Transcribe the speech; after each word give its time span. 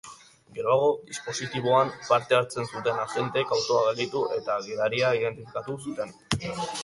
Geroago, 0.53 0.85
dispositiboan 1.09 1.91
parte 2.07 2.37
hartzen 2.37 2.69
zuten 2.71 3.03
agenteek 3.03 3.53
autoa 3.57 3.83
gelditu 3.89 4.23
eta 4.39 4.55
gidaria 4.69 5.11
identifikatu 5.21 5.77
zuten. 5.89 6.19